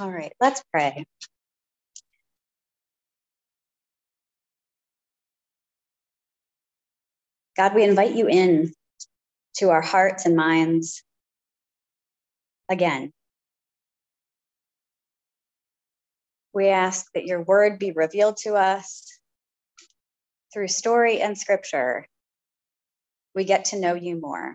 [0.00, 1.04] All right, let's pray.
[7.56, 8.72] God, we invite you in
[9.56, 11.02] to our hearts and minds
[12.68, 13.12] again.
[16.52, 19.18] We ask that your word be revealed to us
[20.52, 22.06] through story and scripture.
[23.34, 24.54] We get to know you more.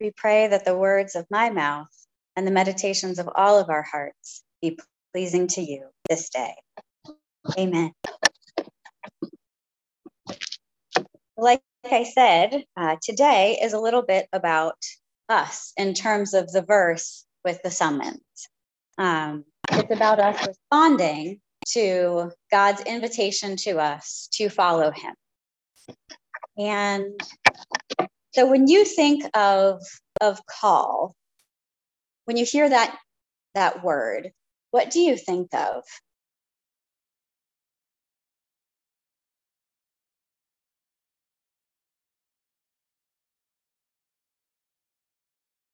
[0.00, 2.05] We pray that the words of my mouth
[2.36, 4.78] and the meditations of all of our hearts be
[5.12, 6.54] pleasing to you this day.
[7.58, 7.92] Amen.
[11.36, 14.76] Like I said, uh, today is a little bit about
[15.28, 18.20] us in terms of the verse with the summons.
[18.98, 25.14] Um, it's about us responding to God's invitation to us to follow Him.
[26.58, 27.20] And
[28.34, 29.82] so when you think of,
[30.20, 31.14] of call,
[32.26, 32.96] when you hear that,
[33.54, 34.32] that word,
[34.72, 35.82] what do you think of?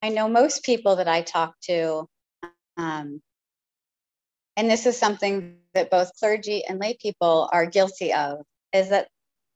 [0.02, 2.06] I know most people that I talk to,
[2.76, 3.20] um,
[4.56, 8.40] and this is something that both clergy and lay people are guilty of,
[8.72, 9.08] is that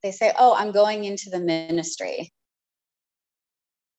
[0.02, 2.32] they say, Oh, I'm going into the ministry.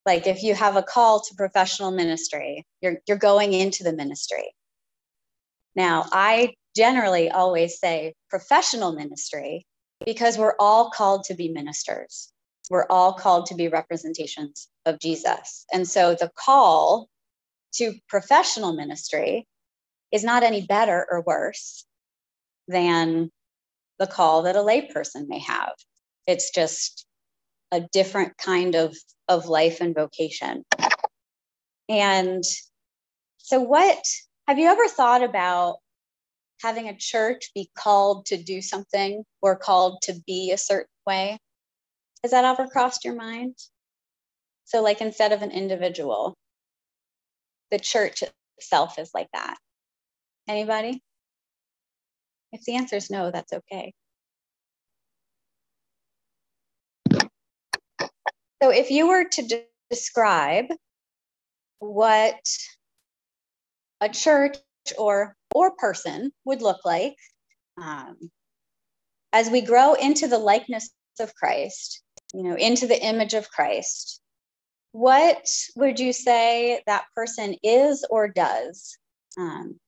[0.08, 4.56] Like if you have a call to professional ministry, you're, you're going into the ministry.
[5.76, 9.66] Now, I generally always say professional ministry
[10.06, 12.32] because we're all called to be ministers.
[12.70, 15.66] We're all called to be representations of Jesus.
[15.74, 17.10] And so the call
[17.74, 19.46] to professional ministry
[20.14, 21.86] is not any better or worse
[22.70, 23.30] than
[24.00, 25.74] the call that a layperson may have.
[26.28, 27.06] It's just
[27.72, 28.96] a different kind of,
[29.28, 30.64] of life and vocation.
[31.90, 32.44] And
[33.38, 34.04] so, what
[34.48, 35.78] have you ever thought about
[36.62, 41.38] having a church be called to do something or called to be a certain way?
[42.24, 43.56] Has that ever crossed your mind?
[44.66, 46.36] So, like instead of an individual,
[47.72, 48.24] the church
[48.58, 49.58] itself is like that.
[50.48, 51.02] Anybody?
[52.52, 53.94] If the answer is no, that's okay.
[58.62, 60.66] So, if you were to de- describe
[61.80, 62.40] what
[64.02, 64.58] a church
[64.98, 67.16] or or person would look like
[67.82, 68.32] um,
[69.34, 72.02] as we grow into the likeness of Christ,
[72.34, 74.22] you know, into the image of Christ,
[74.92, 78.98] what would you say that person is or does
[79.38, 79.80] um,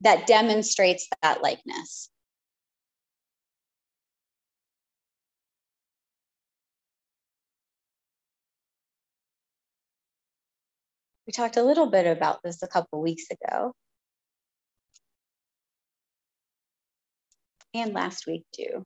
[0.00, 2.10] that demonstrates that likeness?
[11.34, 13.72] Talked a little bit about this a couple weeks ago.
[17.74, 18.84] And last week, too.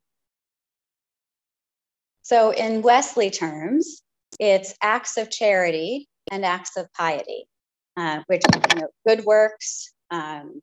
[2.22, 4.02] So, in Wesley terms,
[4.40, 7.46] it's acts of charity and acts of piety,
[7.96, 10.60] uh, which you know, good works, um,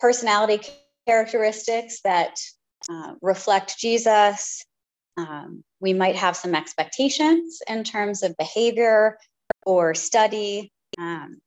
[0.00, 0.60] personality
[1.06, 2.36] characteristics that
[2.90, 4.64] uh, reflect Jesus.
[5.16, 9.18] Um, we might have some expectations in terms of behavior
[9.64, 10.72] or study.
[10.98, 11.40] Um,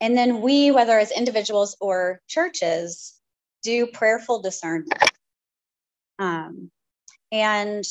[0.00, 3.20] and then we, whether as individuals or churches,
[3.62, 4.92] do prayerful discernment.
[6.18, 6.70] Um,
[7.30, 7.84] and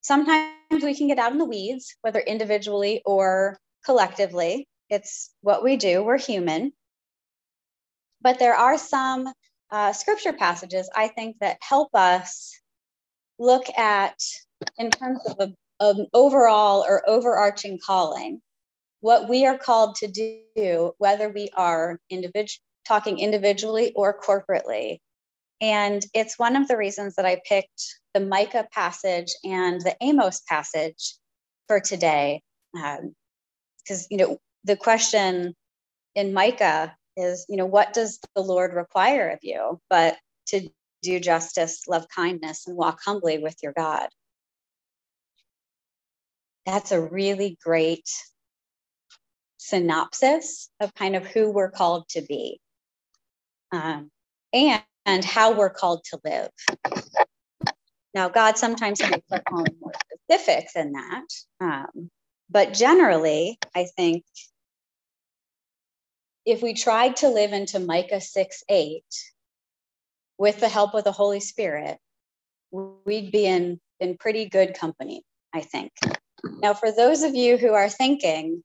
[0.00, 4.68] sometimes we can get out in the weeds, whether individually or collectively.
[4.88, 6.72] It's what we do, we're human.
[8.20, 9.28] But there are some
[9.70, 12.58] uh, scripture passages I think that help us
[13.38, 14.18] look at,
[14.78, 18.40] in terms of an overall or overarching calling,
[19.04, 20.08] what we are called to
[20.56, 22.00] do, whether we are
[22.88, 24.96] talking individually or corporately.
[25.60, 30.40] And it's one of the reasons that I picked the Micah passage and the Amos
[30.48, 31.16] passage
[31.68, 32.40] for today.
[32.72, 35.52] Because, um, you know, the question
[36.14, 39.80] in Micah is, you know, what does the Lord require of you?
[39.90, 40.16] But
[40.46, 40.70] to
[41.02, 44.08] do justice, love kindness, and walk humbly with your God.
[46.64, 48.08] That's a really great
[49.64, 52.60] synopsis of kind of who we're called to be
[53.72, 54.10] um,
[54.52, 56.50] and, and how we're called to live.
[58.12, 59.92] Now, God sometimes makes our calling more
[60.28, 61.24] specific than that.
[61.60, 62.10] Um,
[62.50, 64.24] but generally, I think
[66.44, 69.02] if we tried to live into Micah 6 8
[70.36, 71.96] with the help of the Holy Spirit,
[72.70, 75.24] we'd be in, in pretty good company,
[75.54, 75.90] I think.
[76.44, 78.62] Now, for those of you who are thinking,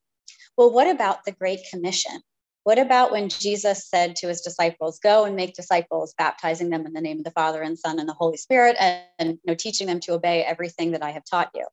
[0.59, 2.19] well, what about the Great Commission?
[2.65, 6.91] What about when Jesus said to his disciples, Go and make disciples, baptizing them in
[6.91, 9.55] the name of the Father and Son and the Holy Spirit, and, and you know,
[9.55, 11.65] teaching them to obey everything that I have taught you?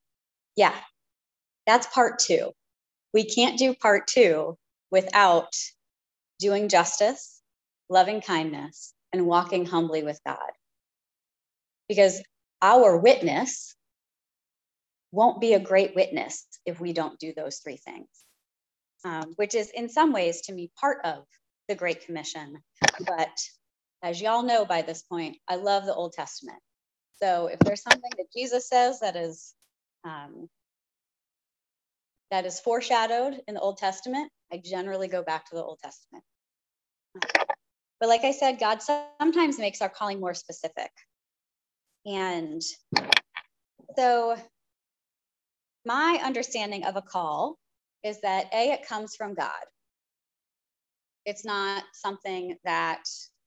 [0.54, 0.72] Yeah,
[1.66, 2.52] that's part two.
[3.12, 4.56] We can't do part two
[4.92, 5.52] without
[6.38, 7.42] doing justice,
[7.88, 10.52] loving kindness, and walking humbly with God.
[11.88, 12.22] Because
[12.62, 13.74] our witness
[15.10, 18.06] won't be a great witness if we don't do those three things
[19.06, 21.24] um, which is in some ways to me part of
[21.68, 22.58] the Great Commission.
[23.06, 23.38] But
[24.02, 26.58] as y'all know by this point, I love the Old Testament.
[27.22, 29.54] So if there's something that Jesus says that is
[30.04, 30.48] um,
[32.30, 36.24] that is foreshadowed in the Old Testament, I generally go back to the Old Testament.
[38.00, 40.90] But like I said, God sometimes makes our calling more specific.
[42.04, 42.60] And
[43.96, 44.36] so
[45.84, 47.56] my understanding of a call
[48.02, 49.50] is that A, it comes from God.
[51.24, 53.02] It's not something that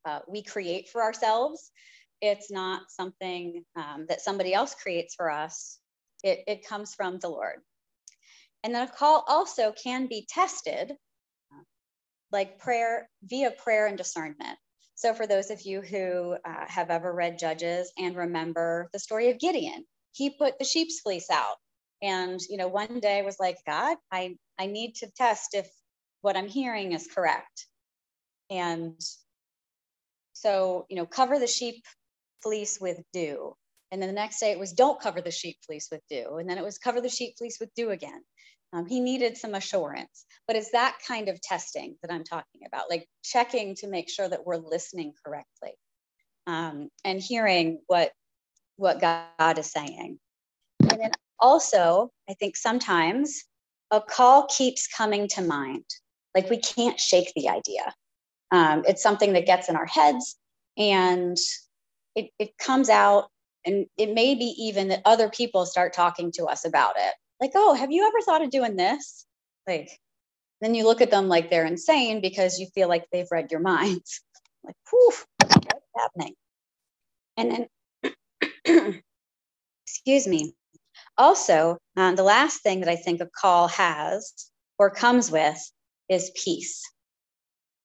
[0.06, 1.72] uh, we create for ourselves.
[2.22, 5.80] It's not something um, that somebody else creates for us.
[6.24, 7.60] It, it comes from the Lord.
[8.64, 10.94] And then a call also can be tested,
[12.32, 14.58] like prayer, via prayer and discernment.
[14.96, 19.30] So, for those of you who uh, have ever read Judges and remember the story
[19.30, 21.56] of Gideon, he put the sheep's fleece out
[22.02, 25.70] and you know one day was like god i i need to test if
[26.22, 27.66] what i'm hearing is correct.
[28.50, 29.00] And
[30.34, 31.84] so you know cover the sheep
[32.42, 33.56] fleece with dew.
[33.92, 36.38] And then the next day it was don't cover the sheep fleece with dew.
[36.38, 38.22] And then it was cover the sheep fleece with dew again.
[38.72, 40.26] Um, he needed some assurance.
[40.48, 44.28] But it's that kind of testing that i'm talking about like checking to make sure
[44.28, 45.74] that we're listening correctly
[46.48, 48.12] um, and hearing what
[48.78, 50.20] what god is saying.
[50.82, 53.44] And then also, I think sometimes
[53.92, 55.86] a call keeps coming to mind.
[56.36, 57.94] Like we can't shake the idea.
[58.52, 60.36] Um, it's something that gets in our heads
[60.78, 61.38] and
[62.16, 63.30] it, it comes out,
[63.66, 67.14] and it may be even that other people start talking to us about it.
[67.40, 69.26] Like, oh, have you ever thought of doing this?
[69.68, 69.90] Like,
[70.62, 73.62] then you look at them like they're insane because you feel like they've read your
[73.62, 74.22] minds.
[74.64, 76.34] like, whew, what's happening?
[77.38, 77.68] And
[78.66, 79.02] then,
[79.86, 80.54] excuse me,
[81.20, 84.50] also, um, the last thing that I think a call has
[84.80, 85.60] or comes with
[86.08, 86.82] is peace.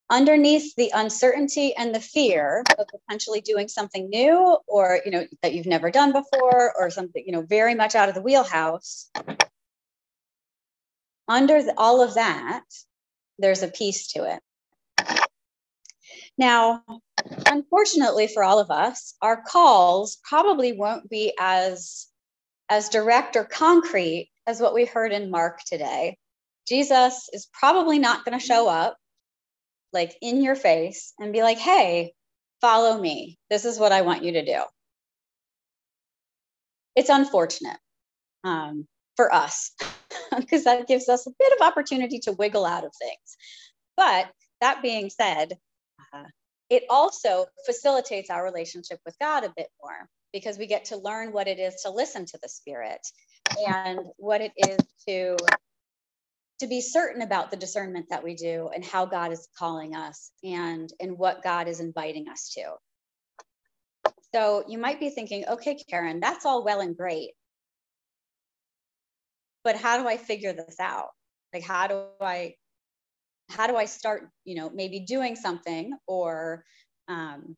[0.09, 5.55] Underneath the uncertainty and the fear of potentially doing something new or you know that
[5.55, 9.11] you've never done before or something you know very much out of the wheelhouse
[11.27, 12.65] under the, all of that
[13.39, 15.27] there's a peace to it
[16.37, 16.83] now
[17.47, 22.09] unfortunately for all of us our calls probably won't be as
[22.69, 26.17] as direct or concrete as what we heard in Mark today.
[26.67, 28.97] Jesus is probably not going to show up
[29.93, 32.13] like in your face and be like, hey,
[32.61, 33.39] follow me.
[33.51, 34.63] This is what I want you to do.
[36.97, 37.79] It's unfortunate
[38.45, 38.87] um,
[39.17, 39.73] for us
[40.37, 43.37] because that gives us a bit of opportunity to wiggle out of things.
[43.97, 45.59] But that being said,
[46.13, 46.25] uh,
[46.71, 51.33] it also facilitates our relationship with God a bit more because we get to learn
[51.33, 53.01] what it is to listen to the spirit
[53.67, 55.37] and what it is to
[56.61, 60.31] to be certain about the discernment that we do and how God is calling us
[60.43, 62.75] and and what God is inviting us to.
[64.35, 67.33] So you might be thinking, okay, Karen, that's all well and great.
[69.63, 71.09] But how do I figure this out?
[71.53, 72.55] Like how do I
[73.49, 76.65] how do I start, you know, maybe doing something or
[77.09, 77.57] um,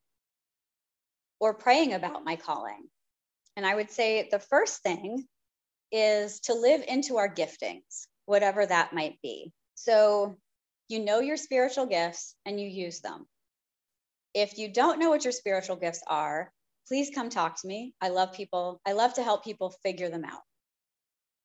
[1.40, 2.88] or praying about my calling.
[3.56, 5.26] And I would say the first thing
[5.92, 9.52] is to live into our giftings, whatever that might be.
[9.74, 10.36] So
[10.88, 13.26] you know your spiritual gifts and you use them.
[14.34, 16.50] If you don't know what your spiritual gifts are,
[16.88, 17.94] please come talk to me.
[18.00, 18.80] I love people.
[18.86, 20.42] I love to help people figure them out.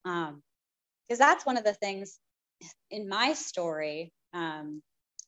[0.05, 0.41] Um,
[1.07, 2.19] because that's one of the things
[2.89, 4.11] in my story.
[4.33, 4.81] Um,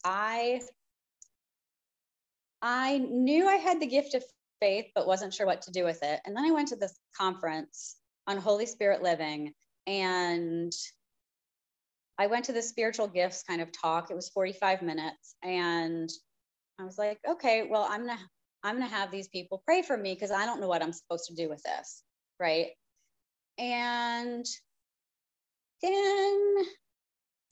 [0.04, 0.62] I
[2.62, 4.24] I knew I had the gift of
[4.62, 6.22] faith, but wasn't sure what to do with it.
[6.26, 9.54] And then I went to this conference on Holy Spirit living
[9.86, 10.72] and
[12.18, 14.10] I went to the spiritual gifts kind of talk.
[14.10, 15.36] It was 45 minutes.
[15.44, 16.10] And
[16.80, 18.20] I was like, okay, well, I'm gonna
[18.64, 21.26] I'm gonna have these people pray for me because I don't know what I'm supposed
[21.28, 22.04] to do with this.
[22.40, 22.68] Right.
[23.58, 24.46] And
[25.82, 26.56] then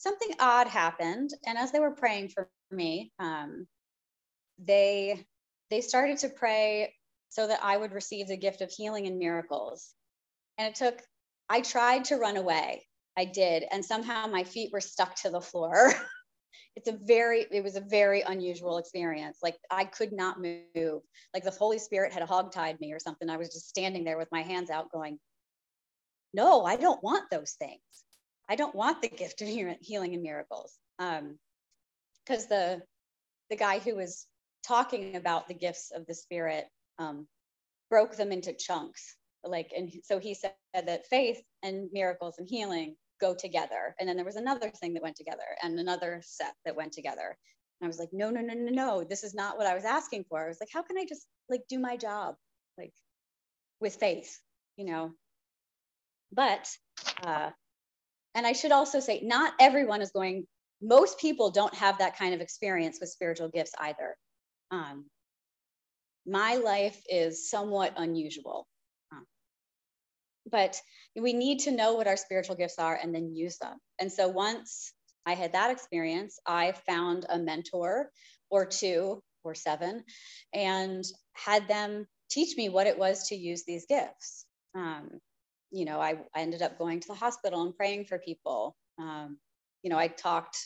[0.02, 1.32] something odd happened.
[1.46, 3.68] And as they were praying for me, um,
[4.58, 5.26] they
[5.70, 6.94] they started to pray
[7.30, 9.94] so that I would receive the gift of healing and miracles.
[10.58, 11.02] And it took,
[11.48, 12.86] I tried to run away.
[13.18, 13.64] I did.
[13.72, 15.94] And somehow my feet were stuck to the floor.
[16.76, 21.02] it's a very it was a very unusual experience like i could not move
[21.34, 24.32] like the holy spirit had hogtied me or something i was just standing there with
[24.32, 25.20] my hands out going
[26.34, 27.82] no i don't want those things
[28.52, 31.38] i don't want the gift of healing and miracles um
[32.26, 32.82] because the
[33.50, 34.28] the guy who was
[34.66, 36.66] talking about the gifts of the spirit
[37.00, 37.28] um
[37.90, 42.96] broke them into chunks like and so he said that faith and miracles and healing
[43.22, 43.96] go together.
[44.00, 47.38] And then there was another thing that went together and another set that went together.
[47.80, 49.86] And I was like, no, no, no, no, no, this is not what I was
[49.86, 50.44] asking for.
[50.44, 52.36] I was like, how can I just like do my job
[52.78, 52.94] like
[53.80, 54.38] with faith,
[54.76, 55.12] you know?
[56.34, 56.68] But,
[57.24, 57.52] uh,
[58.36, 60.46] and I should also say, not everyone is going,
[60.82, 64.16] most people don't have that kind of experience with spiritual gifts either.
[64.72, 65.06] Um,
[66.26, 68.68] my life is somewhat unusual
[70.50, 70.80] but
[71.16, 73.78] we need to know what our spiritual gifts are and then use them.
[74.00, 74.94] And so once
[75.26, 78.10] I had that experience, I found a mentor
[78.50, 80.04] or two or seven
[80.54, 84.46] and had them teach me what it was to use these gifts.
[84.76, 85.20] Um,
[85.72, 88.76] you know, I, ended up going to the hospital and praying for people.
[89.00, 89.38] Um,
[89.84, 90.58] you know, I talked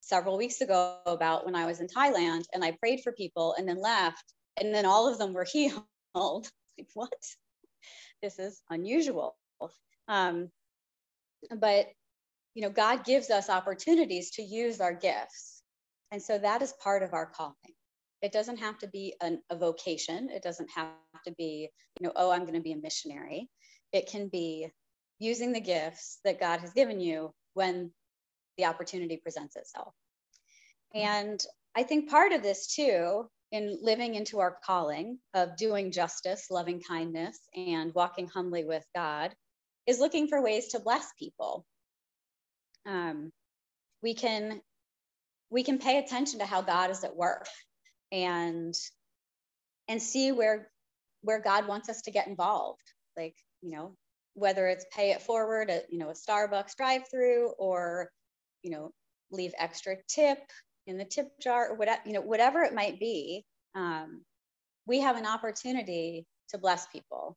[0.00, 3.68] several weeks ago about when I was in Thailand and I prayed for people and
[3.68, 4.24] then left,
[4.60, 5.84] and then all of them were healed.
[6.14, 7.12] like, what?
[8.24, 9.36] this is unusual.
[10.08, 10.50] Um,
[11.58, 11.86] but,
[12.54, 15.62] you know, God gives us opportunities to use our gifts.
[16.10, 17.54] And so that is part of our calling.
[18.22, 20.30] It doesn't have to be an, a vocation.
[20.30, 20.88] It doesn't have
[21.26, 21.68] to be,
[22.00, 23.50] you know, oh, I'm going to be a missionary.
[23.94, 24.68] It can be
[25.20, 27.92] using the gifts that God has given you when
[28.58, 29.94] the opportunity presents itself.
[30.92, 31.40] And
[31.76, 36.80] I think part of this too in living into our calling of doing justice, loving
[36.80, 39.32] kindness, and walking humbly with God
[39.86, 41.64] is looking for ways to bless people.
[42.86, 43.30] Um,
[44.02, 44.60] we can
[45.50, 47.46] we can pay attention to how God is at work
[48.10, 48.74] and
[49.86, 50.68] and see where
[51.22, 52.82] where God wants us to get involved.
[53.16, 53.34] Like,
[53.64, 53.94] you know,
[54.34, 58.10] whether it's pay it forward at, you know, a Starbucks drive-through or,
[58.62, 58.90] you know,
[59.30, 60.38] leave extra tip
[60.86, 63.44] in the tip jar or whatever, you know, whatever it might be,
[63.74, 64.20] um,
[64.86, 67.36] we have an opportunity to bless people.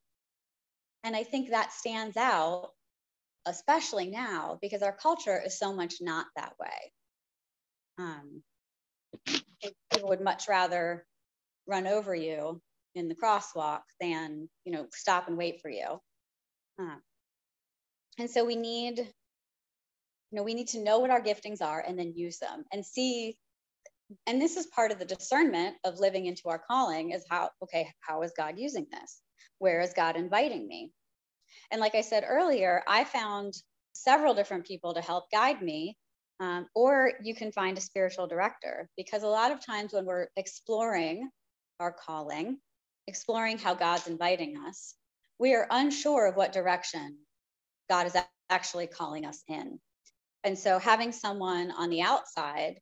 [1.06, 2.72] And I think that stands out,
[3.46, 6.92] especially now, because our culture is so much not that way.
[8.00, 8.44] Um,
[9.94, 11.06] people would much rather
[11.68, 12.62] run over you
[12.96, 16.00] in the crosswalk than, you know, stop and wait for you.
[16.80, 16.98] Uh,
[18.20, 21.98] and so we need you know we need to know what our giftings are and
[21.98, 23.38] then use them and see
[24.26, 27.90] and this is part of the discernment of living into our calling is how okay
[28.02, 29.22] how is god using this?
[29.60, 30.92] Where is god inviting me?
[31.72, 33.54] And like i said earlier i found
[33.94, 35.98] several different people to help guide me
[36.40, 40.28] um, or you can find a spiritual director because a lot of times when we're
[40.36, 41.30] exploring
[41.80, 42.58] our calling
[43.08, 44.97] exploring how god's inviting us
[45.40, 47.18] we are unsure of what direction
[47.90, 48.16] god is
[48.50, 49.80] actually calling us in.
[50.44, 52.80] And so having someone on the outside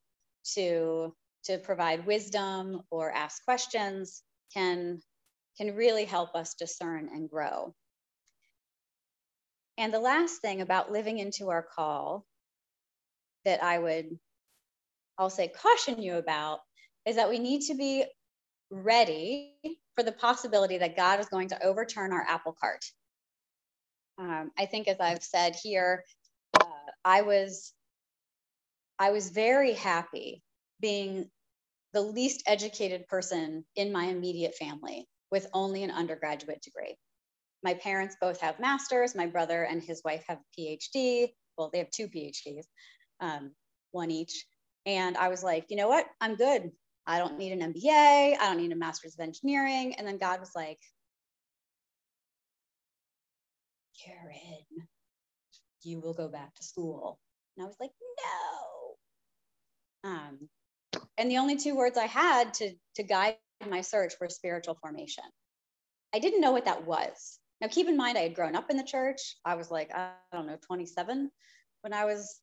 [0.54, 4.22] to to provide wisdom or ask questions
[4.54, 5.00] can
[5.58, 7.74] can really help us discern and grow.
[9.78, 12.24] And the last thing about living into our call
[13.46, 14.18] that i would
[15.18, 16.60] i'll say caution you about
[17.06, 18.04] is that we need to be
[18.70, 19.54] ready
[19.96, 22.84] for the possibility that god is going to overturn our apple cart
[24.18, 26.04] um, i think as i've said here
[27.06, 27.72] I was
[28.98, 30.42] I was very happy
[30.80, 31.30] being
[31.92, 36.96] the least educated person in my immediate family with only an undergraduate degree.
[37.62, 39.14] My parents both have masters.
[39.14, 41.28] My brother and his wife have a PhD.
[41.56, 42.64] Well, they have two PhDs,
[43.20, 43.52] um,
[43.92, 44.46] one each.
[44.84, 46.06] And I was like, you know what?
[46.20, 46.72] I'm good.
[47.06, 48.36] I don't need an MBA.
[48.38, 49.94] I don't need a master's of engineering.
[49.94, 50.80] And then God was like,
[54.04, 54.88] Karen,
[55.82, 57.18] you will go back to school.
[57.56, 57.92] And I was like,
[60.04, 60.10] no.
[60.10, 60.48] Um,
[61.16, 63.36] and the only two words I had to, to guide
[63.68, 65.24] my search were spiritual formation.
[66.14, 67.38] I didn't know what that was.
[67.60, 69.36] Now, keep in mind, I had grown up in the church.
[69.44, 71.30] I was like, I don't know, 27
[71.82, 72.40] when I was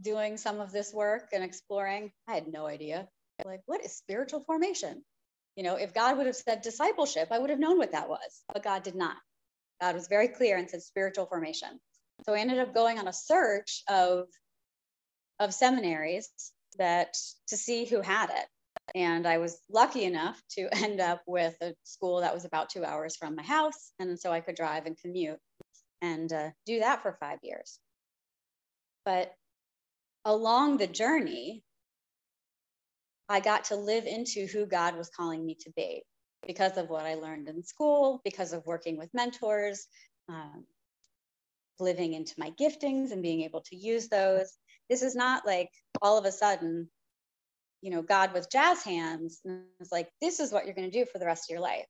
[0.00, 2.12] doing some of this work and exploring.
[2.28, 3.08] I had no idea.
[3.44, 5.02] Like, what is spiritual formation?
[5.56, 8.42] You know, if God would have said discipleship, I would have known what that was,
[8.52, 9.16] but God did not.
[9.80, 11.80] God was very clear and said spiritual formation.
[12.26, 14.26] So I ended up going on a search of,
[15.38, 16.30] of seminaries
[16.78, 17.14] that
[17.48, 18.46] to see who had it.
[18.94, 22.84] And I was lucky enough to end up with a school that was about two
[22.84, 23.92] hours from my house.
[23.98, 25.38] And so I could drive and commute
[26.02, 27.78] and uh, do that for five years.
[29.04, 29.32] But
[30.24, 31.62] along the journey,
[33.30, 36.02] I got to live into who God was calling me to be
[36.44, 39.86] because of what I learned in school, because of working with mentors,
[40.28, 40.64] um,
[41.78, 44.52] living into my giftings and being able to use those.
[44.88, 45.70] This is not like
[46.02, 46.90] all of a sudden,
[47.82, 50.98] you know, God with jazz hands and it's like, this is what you're going to
[50.98, 51.86] do for the rest of your life.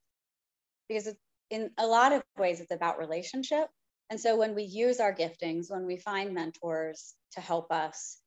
[0.90, 1.08] Because
[1.48, 3.66] in a lot of ways, it's about relationship.
[4.10, 8.18] And so when we use our giftings, when we find mentors to help us,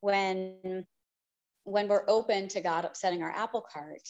[0.00, 0.86] when
[1.64, 4.02] when we're open to God upsetting our apple cart,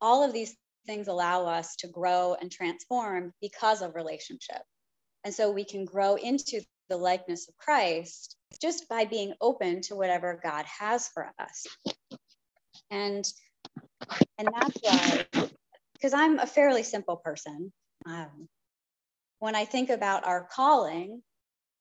[0.00, 4.62] all of these things allow us to grow and transform because of relationship.
[5.24, 9.96] And so we can grow into the likeness of Christ just by being open to
[9.96, 11.66] whatever God has for us.
[12.90, 13.30] And
[14.38, 15.26] and that's why
[15.92, 17.72] because I'm a fairly simple person.
[18.06, 18.48] Um,
[19.40, 21.22] when I think about our calling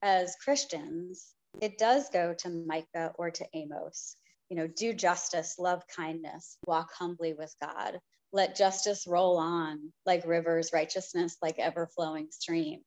[0.02, 4.16] as Christians, it does go to Micah or to Amos.
[4.50, 8.00] You know, do justice, love kindness, walk humbly with God.
[8.32, 12.84] Let justice roll on like rivers, righteousness like ever flowing streams.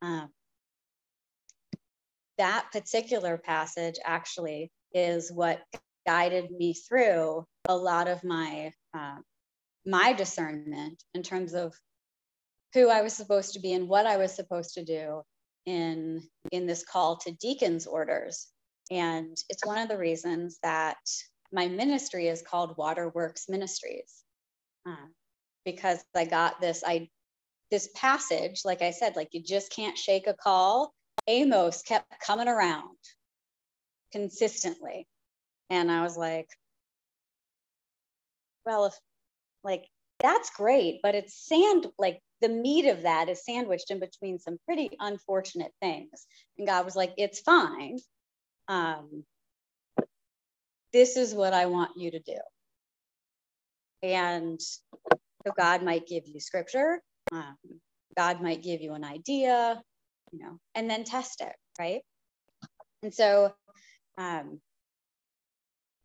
[0.00, 0.30] Um,
[2.38, 5.62] that particular passage actually is what
[6.06, 9.18] guided me through a lot of my uh,
[9.86, 11.74] my discernment in terms of
[12.74, 15.22] who I was supposed to be and what I was supposed to do
[15.66, 18.48] in in this call to deacons orders
[18.92, 20.98] and it's one of the reasons that
[21.52, 24.22] my ministry is called waterworks ministries
[24.86, 25.06] uh,
[25.64, 27.08] because i got this i
[27.70, 30.92] this passage like i said like you just can't shake a call
[31.26, 32.98] amos kept coming around
[34.12, 35.06] consistently
[35.70, 36.48] and i was like
[38.66, 38.94] well if
[39.64, 39.86] like
[40.20, 44.58] that's great but it's sand like the meat of that is sandwiched in between some
[44.66, 46.26] pretty unfortunate things.
[46.58, 47.98] And God was like, it's fine.
[48.72, 49.24] Um,
[50.94, 52.38] this is what I want you to do.
[54.02, 57.00] And so God might give you scripture,
[57.32, 57.56] um,
[58.16, 59.82] God might give you an idea,
[60.32, 62.00] you know, and then test it, right?
[63.02, 63.52] And so
[64.18, 64.60] um,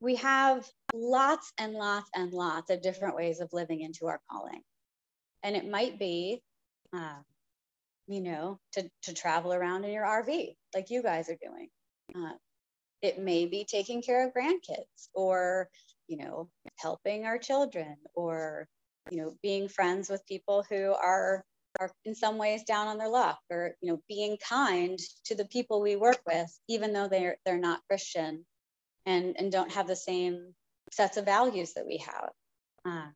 [0.01, 4.61] we have lots and lots and lots of different ways of living into our calling
[5.43, 6.41] and it might be
[6.95, 7.19] uh,
[8.07, 11.69] you know to, to travel around in your rv like you guys are doing
[12.15, 12.33] uh,
[13.01, 15.69] it may be taking care of grandkids or
[16.07, 18.67] you know helping our children or
[19.11, 21.43] you know being friends with people who are
[21.79, 25.45] are in some ways down on their luck or you know being kind to the
[25.45, 28.45] people we work with even though they're they're not christian
[29.05, 30.53] and and don't have the same
[30.91, 32.29] sets of values that we have.
[32.85, 33.13] Um,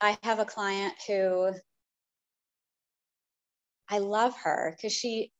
[0.00, 1.52] I have a client who
[3.88, 5.32] I love her because she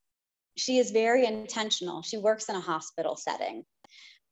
[0.57, 2.03] she is very intentional.
[2.03, 3.65] She works in a hospital setting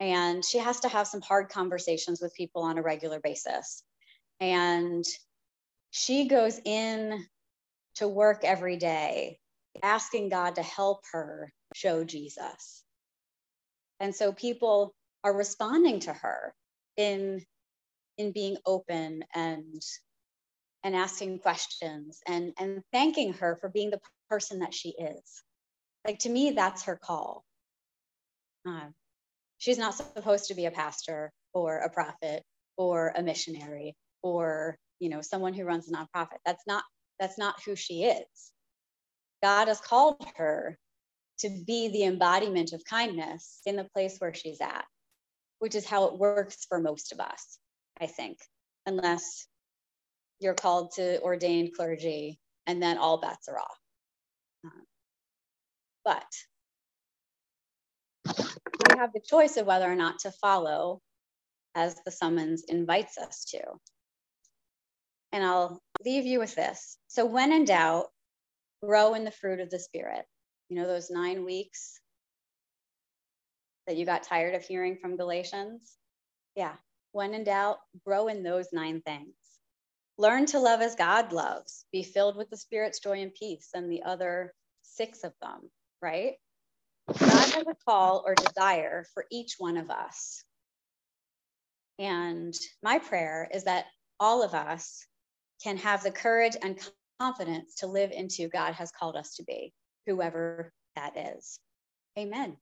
[0.00, 3.82] and she has to have some hard conversations with people on a regular basis.
[4.40, 5.04] And
[5.90, 7.24] she goes in
[7.96, 9.38] to work every day
[9.82, 12.82] asking God to help her show Jesus.
[14.00, 16.54] And so people are responding to her
[16.96, 17.42] in
[18.16, 19.82] in being open and
[20.84, 25.42] and asking questions and and thanking her for being the person that she is
[26.04, 27.44] like to me that's her call.
[28.66, 28.88] Uh,
[29.58, 32.42] she's not supposed to be a pastor or a prophet
[32.76, 36.38] or a missionary or you know someone who runs a nonprofit.
[36.44, 36.84] That's not
[37.18, 38.52] that's not who she is.
[39.42, 40.78] God has called her
[41.40, 44.84] to be the embodiment of kindness in the place where she's at
[45.58, 47.58] which is how it works for most of us
[48.00, 48.38] i think
[48.86, 49.46] unless
[50.40, 53.78] you're called to ordained clergy, and then all bets are off.
[56.04, 56.26] But
[58.90, 61.00] we have the choice of whether or not to follow
[61.74, 63.62] as the summons invites us to.
[65.32, 66.98] And I'll leave you with this.
[67.08, 68.08] So, when in doubt,
[68.84, 70.24] grow in the fruit of the Spirit.
[70.68, 72.00] You know, those nine weeks
[73.86, 75.96] that you got tired of hearing from Galatians?
[76.56, 76.74] Yeah.
[77.12, 79.34] When in doubt, grow in those nine things.
[80.16, 83.90] Learn to love as God loves, be filled with the Spirit's joy and peace, and
[83.90, 85.70] the other six of them,
[86.04, 86.34] right?
[87.08, 90.44] God has a call or desire for each one of us.
[91.98, 93.86] And my prayer is that
[94.20, 95.06] all of us
[95.62, 96.78] can have the courage and
[97.20, 99.72] confidence to live into God has called us to be,
[100.06, 101.58] whoever that is.
[102.18, 102.56] Amen.